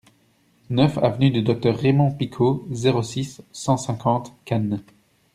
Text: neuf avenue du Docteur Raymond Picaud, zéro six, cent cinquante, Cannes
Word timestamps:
neuf 0.71 0.97
avenue 0.97 1.29
du 1.29 1.43
Docteur 1.43 1.77
Raymond 1.77 2.13
Picaud, 2.15 2.65
zéro 2.71 3.03
six, 3.03 3.43
cent 3.51 3.77
cinquante, 3.77 4.33
Cannes 4.45 4.81